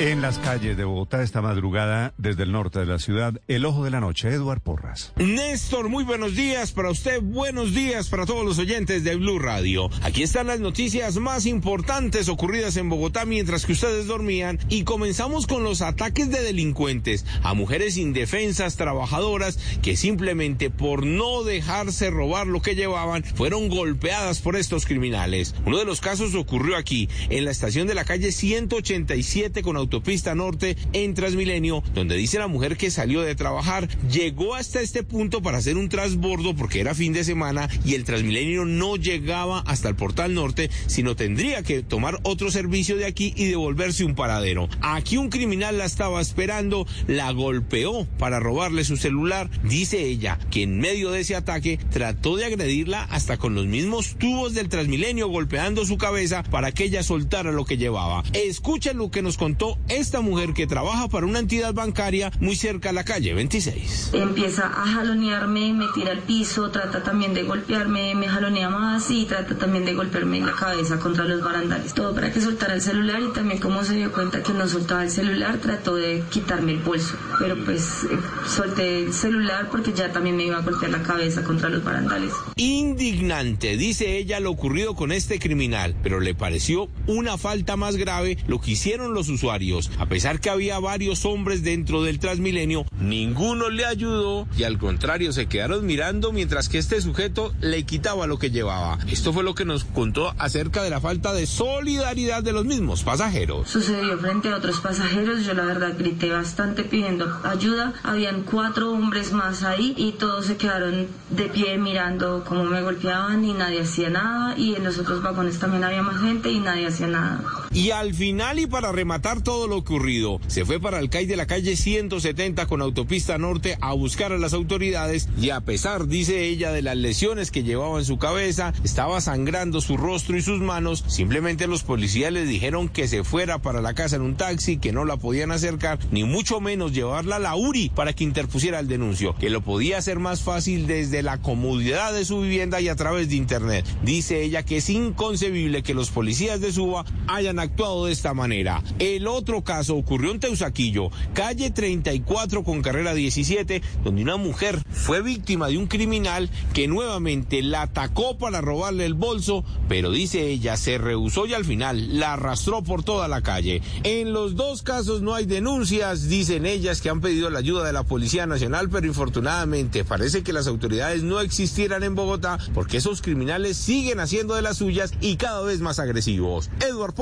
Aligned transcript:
En 0.00 0.20
las 0.20 0.40
calles 0.40 0.76
de 0.76 0.82
Bogotá 0.82 1.22
esta 1.22 1.40
madrugada, 1.40 2.14
desde 2.18 2.42
el 2.42 2.50
norte 2.50 2.80
de 2.80 2.86
la 2.86 2.98
ciudad, 2.98 3.40
el 3.46 3.64
ojo 3.64 3.84
de 3.84 3.92
la 3.92 4.00
noche, 4.00 4.28
Eduard 4.28 4.60
Porras. 4.60 5.12
Néstor, 5.14 5.88
muy 5.88 6.02
buenos 6.02 6.34
días 6.34 6.72
para 6.72 6.90
usted, 6.90 7.22
buenos 7.22 7.74
días 7.74 8.08
para 8.08 8.26
todos 8.26 8.44
los 8.44 8.58
oyentes 8.58 9.04
de 9.04 9.14
Blue 9.14 9.38
Radio. 9.38 9.88
Aquí 10.02 10.24
están 10.24 10.48
las 10.48 10.58
noticias 10.58 11.18
más 11.18 11.46
importantes 11.46 12.28
ocurridas 12.28 12.76
en 12.76 12.88
Bogotá 12.88 13.24
mientras 13.24 13.66
que 13.66 13.72
ustedes 13.72 14.08
dormían 14.08 14.58
y 14.68 14.82
comenzamos 14.82 15.46
con 15.46 15.62
los 15.62 15.80
ataques 15.80 16.28
de 16.28 16.42
delincuentes 16.42 17.24
a 17.44 17.54
mujeres 17.54 17.96
indefensas, 17.96 18.74
trabajadoras, 18.74 19.60
que 19.80 19.96
simplemente 19.96 20.70
por 20.70 21.06
no 21.06 21.44
dejarse 21.44 22.10
robar 22.10 22.48
lo 22.48 22.60
que 22.60 22.74
llevaban, 22.74 23.22
fueron 23.22 23.68
golpeadas 23.68 24.40
por 24.40 24.56
estos 24.56 24.86
criminales. 24.86 25.54
Uno 25.66 25.78
de 25.78 25.84
los 25.84 26.00
casos 26.00 26.34
ocurrió 26.34 26.76
aquí, 26.76 27.08
en 27.30 27.44
la 27.44 27.52
estación 27.52 27.86
de 27.86 27.94
la 27.94 28.04
calle 28.04 28.32
187 28.32 29.62
con 29.62 29.83
autopista 29.84 30.34
norte 30.34 30.76
en 30.92 31.14
Transmilenio, 31.14 31.82
donde 31.94 32.16
dice 32.16 32.38
la 32.38 32.48
mujer 32.48 32.76
que 32.76 32.90
salió 32.90 33.22
de 33.22 33.34
trabajar, 33.34 33.88
llegó 34.10 34.54
hasta 34.54 34.80
este 34.80 35.02
punto 35.02 35.42
para 35.42 35.58
hacer 35.58 35.76
un 35.76 35.88
transbordo 35.88 36.54
porque 36.54 36.80
era 36.80 36.94
fin 36.94 37.12
de 37.12 37.24
semana 37.24 37.68
y 37.84 37.94
el 37.94 38.04
Transmilenio 38.04 38.64
no 38.64 38.96
llegaba 38.96 39.60
hasta 39.60 39.88
el 39.88 39.96
portal 39.96 40.34
norte, 40.34 40.70
sino 40.86 41.16
tendría 41.16 41.62
que 41.62 41.82
tomar 41.82 42.18
otro 42.22 42.50
servicio 42.50 42.96
de 42.96 43.06
aquí 43.06 43.32
y 43.36 43.46
devolverse 43.46 44.04
un 44.04 44.14
paradero. 44.14 44.68
Aquí 44.80 45.16
un 45.16 45.30
criminal 45.30 45.78
la 45.78 45.84
estaba 45.84 46.20
esperando, 46.20 46.86
la 47.06 47.30
golpeó 47.32 48.06
para 48.18 48.40
robarle 48.40 48.84
su 48.84 48.96
celular. 48.96 49.50
Dice 49.62 50.04
ella 50.04 50.38
que 50.50 50.62
en 50.62 50.78
medio 50.78 51.10
de 51.10 51.20
ese 51.20 51.36
ataque 51.36 51.78
trató 51.90 52.36
de 52.36 52.46
agredirla 52.46 53.02
hasta 53.04 53.36
con 53.36 53.54
los 53.54 53.66
mismos 53.66 54.16
tubos 54.18 54.54
del 54.54 54.68
Transmilenio 54.68 55.28
golpeando 55.28 55.84
su 55.84 55.98
cabeza 55.98 56.42
para 56.42 56.72
que 56.72 56.84
ella 56.84 57.02
soltara 57.02 57.52
lo 57.52 57.64
que 57.64 57.76
llevaba. 57.76 58.24
Escuchen 58.32 58.98
lo 58.98 59.10
que 59.10 59.22
nos 59.22 59.36
contó 59.36 59.73
esta 59.88 60.20
mujer 60.20 60.54
que 60.54 60.66
trabaja 60.66 61.08
para 61.08 61.26
una 61.26 61.38
entidad 61.38 61.74
bancaria 61.74 62.30
muy 62.40 62.56
cerca 62.56 62.90
a 62.90 62.92
la 62.92 63.04
calle 63.04 63.34
26. 63.34 64.10
Empieza 64.12 64.66
a 64.66 64.86
jalonearme, 64.86 65.72
me 65.72 65.86
tira 65.94 66.12
al 66.12 66.20
piso, 66.20 66.70
trata 66.70 67.02
también 67.02 67.34
de 67.34 67.42
golpearme, 67.42 68.14
me 68.14 68.28
jalonea 68.28 68.70
más 68.70 69.10
y 69.10 69.24
trata 69.26 69.56
también 69.56 69.84
de 69.84 69.94
golpearme 69.94 70.38
en 70.38 70.46
la 70.46 70.52
cabeza 70.52 70.98
contra 70.98 71.24
los 71.24 71.42
barandales. 71.42 71.94
Todo 71.94 72.14
para 72.14 72.32
que 72.32 72.40
soltara 72.40 72.74
el 72.74 72.80
celular 72.80 73.20
y 73.20 73.32
también 73.32 73.60
como 73.60 73.84
se 73.84 73.94
dio 73.94 74.12
cuenta 74.12 74.42
que 74.42 74.52
no 74.52 74.68
soltaba 74.68 75.02
el 75.04 75.10
celular, 75.10 75.58
trató 75.58 75.96
de 75.96 76.22
quitarme 76.30 76.72
el 76.72 76.80
bolso. 76.80 77.16
Pero 77.38 77.56
pues 77.64 78.04
eh, 78.04 78.18
solté 78.46 79.04
el 79.04 79.12
celular 79.12 79.68
porque 79.70 79.92
ya 79.92 80.12
también 80.12 80.36
me 80.36 80.44
iba 80.46 80.58
a 80.58 80.62
golpear 80.62 80.90
la 80.90 81.02
cabeza 81.02 81.42
contra 81.44 81.68
los 81.68 81.84
barandales. 81.84 82.32
Indignante, 82.56 83.76
dice 83.76 84.16
ella, 84.18 84.40
lo 84.40 84.50
ocurrido 84.50 84.94
con 84.94 85.12
este 85.12 85.38
criminal, 85.38 85.94
pero 86.02 86.20
le 86.20 86.34
pareció 86.34 86.88
una 87.06 87.38
falta 87.38 87.76
más 87.76 87.96
grave 87.96 88.38
lo 88.46 88.60
que 88.60 88.72
hicieron 88.72 89.14
los 89.14 89.28
usuarios 89.28 89.63
a 89.98 90.06
pesar 90.06 90.40
que 90.40 90.50
había 90.50 90.78
varios 90.78 91.24
hombres 91.24 91.62
dentro 91.62 92.02
del 92.02 92.18
Transmilenio, 92.18 92.84
ninguno 93.00 93.70
le 93.70 93.86
ayudó 93.86 94.46
y 94.58 94.64
al 94.64 94.78
contrario 94.78 95.32
se 95.32 95.46
quedaron 95.46 95.86
mirando 95.86 96.32
mientras 96.32 96.68
que 96.68 96.78
este 96.78 97.00
sujeto 97.00 97.54
le 97.60 97.84
quitaba 97.84 98.26
lo 98.26 98.38
que 98.38 98.50
llevaba. 98.50 98.98
Esto 99.10 99.32
fue 99.32 99.42
lo 99.42 99.54
que 99.54 99.64
nos 99.64 99.84
contó 99.84 100.34
acerca 100.38 100.82
de 100.82 100.90
la 100.90 101.00
falta 101.00 101.32
de 101.32 101.46
solidaridad 101.46 102.42
de 102.42 102.52
los 102.52 102.66
mismos 102.66 103.02
pasajeros. 103.02 103.70
Sucedió 103.70 104.18
frente 104.18 104.48
a 104.50 104.56
otros 104.56 104.80
pasajeros, 104.80 105.44
yo 105.44 105.54
la 105.54 105.64
verdad 105.64 105.94
grité 105.98 106.30
bastante 106.30 106.84
pidiendo 106.84 107.40
ayuda. 107.44 107.94
Habían 108.02 108.42
cuatro 108.42 108.92
hombres 108.92 109.32
más 109.32 109.62
ahí 109.62 109.94
y 109.96 110.12
todos 110.12 110.46
se 110.46 110.56
quedaron 110.56 111.06
de 111.30 111.44
pie 111.44 111.78
mirando 111.78 112.44
cómo 112.46 112.64
me 112.64 112.82
golpeaban 112.82 113.44
y 113.44 113.54
nadie 113.54 113.80
hacía 113.80 114.10
nada 114.10 114.56
y 114.58 114.74
en 114.74 114.84
los 114.84 114.98
otros 114.98 115.22
vagones 115.22 115.58
también 115.58 115.84
había 115.84 116.02
más 116.02 116.20
gente 116.20 116.50
y 116.50 116.60
nadie 116.60 116.86
hacía 116.86 117.06
nada. 117.06 117.63
Y 117.74 117.90
al 117.90 118.14
final 118.14 118.60
y 118.60 118.68
para 118.68 118.92
rematar 118.92 119.42
todo 119.42 119.66
lo 119.66 119.76
ocurrido. 119.76 120.40
Se 120.46 120.64
fue 120.64 120.78
para 120.78 121.00
el 121.00 121.10
CAI 121.10 121.26
de 121.26 121.34
la 121.34 121.48
calle 121.48 121.74
170 121.74 122.66
con 122.66 122.80
autopista 122.80 123.36
norte 123.36 123.76
a 123.80 123.92
buscar 123.94 124.32
a 124.32 124.38
las 124.38 124.52
autoridades 124.52 125.28
y 125.40 125.50
a 125.50 125.60
pesar, 125.60 126.06
dice 126.06 126.44
ella, 126.44 126.70
de 126.70 126.82
las 126.82 126.96
lesiones 126.96 127.50
que 127.50 127.64
llevaba 127.64 127.98
en 127.98 128.04
su 128.04 128.16
cabeza, 128.16 128.72
estaba 128.84 129.20
sangrando 129.20 129.80
su 129.80 129.96
rostro 129.96 130.36
y 130.36 130.42
sus 130.42 130.60
manos, 130.60 131.02
simplemente 131.08 131.66
los 131.66 131.82
policías 131.82 132.32
le 132.32 132.46
dijeron 132.46 132.88
que 132.88 133.08
se 133.08 133.24
fuera 133.24 133.58
para 133.58 133.82
la 133.82 133.94
casa 133.94 134.14
en 134.14 134.22
un 134.22 134.36
taxi, 134.36 134.76
que 134.76 134.92
no 134.92 135.04
la 135.04 135.16
podían 135.16 135.50
acercar, 135.50 135.98
ni 136.12 136.22
mucho 136.22 136.60
menos 136.60 136.92
llevarla 136.92 137.36
a 137.36 137.40
la 137.40 137.56
URI 137.56 137.88
para 137.88 138.12
que 138.12 138.22
interpusiera 138.22 138.78
el 138.78 138.86
denuncio, 138.86 139.34
que 139.34 139.50
lo 139.50 139.62
podía 139.62 139.98
hacer 139.98 140.20
más 140.20 140.42
fácil 140.42 140.86
desde 140.86 141.24
la 141.24 141.38
comodidad 141.38 142.12
de 142.12 142.24
su 142.24 142.40
vivienda 142.40 142.80
y 142.80 142.88
a 142.88 142.94
través 142.94 143.28
de 143.30 143.34
internet. 143.34 143.84
Dice 144.04 144.44
ella 144.44 144.62
que 144.62 144.76
es 144.76 144.88
inconcebible 144.90 145.82
que 145.82 145.94
los 145.94 146.10
policías 146.10 146.60
de 146.60 146.70
Suba 146.70 147.04
hayan 147.26 147.63
actuado 147.64 148.06
de 148.06 148.12
esta 148.12 148.34
manera. 148.34 148.82
El 148.98 149.26
otro 149.26 149.64
caso 149.64 149.96
ocurrió 149.96 150.30
en 150.30 150.40
Teusaquillo, 150.40 151.10
calle 151.34 151.70
34 151.70 152.62
con 152.64 152.82
carrera 152.82 153.14
17, 153.14 153.82
donde 154.02 154.22
una 154.22 154.36
mujer 154.36 154.82
fue 154.90 155.22
víctima 155.22 155.68
de 155.68 155.78
un 155.78 155.86
criminal 155.86 156.50
que 156.72 156.88
nuevamente 156.88 157.62
la 157.62 157.82
atacó 157.82 158.38
para 158.38 158.60
robarle 158.60 159.04
el 159.04 159.14
bolso, 159.14 159.64
pero 159.88 160.10
dice 160.10 160.48
ella 160.48 160.76
se 160.76 160.98
rehusó 160.98 161.46
y 161.46 161.54
al 161.54 161.64
final 161.64 162.18
la 162.18 162.34
arrastró 162.34 162.82
por 162.82 163.02
toda 163.02 163.28
la 163.28 163.42
calle. 163.42 163.82
En 164.02 164.32
los 164.32 164.56
dos 164.56 164.82
casos 164.82 165.22
no 165.22 165.34
hay 165.34 165.46
denuncias, 165.46 166.28
dicen 166.28 166.66
ellas 166.66 167.00
que 167.00 167.10
han 167.10 167.20
pedido 167.20 167.50
la 167.50 167.58
ayuda 167.58 167.84
de 167.84 167.92
la 167.92 168.04
Policía 168.04 168.46
Nacional, 168.46 168.88
pero 168.90 169.06
infortunadamente 169.06 170.04
parece 170.04 170.42
que 170.42 170.52
las 170.52 170.66
autoridades 170.66 171.22
no 171.22 171.40
existieran 171.40 172.02
en 172.02 172.14
Bogotá 172.14 172.58
porque 172.74 172.98
esos 172.98 173.22
criminales 173.22 173.76
siguen 173.76 174.20
haciendo 174.20 174.54
de 174.54 174.62
las 174.62 174.78
suyas 174.78 175.12
y 175.20 175.36
cada 175.36 175.62
vez 175.62 175.80
más 175.80 175.98
agresivos. 175.98 176.70
Edward 176.80 177.14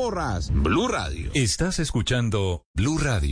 Blue 0.53 0.88
Radio. 0.88 1.31
Estás 1.34 1.78
escuchando 1.78 2.65
Blue 2.75 2.98
Radio. 2.98 3.31